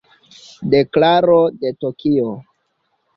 Deklaro 0.73 1.37
de 1.65 1.73
Tokio. 1.83 2.31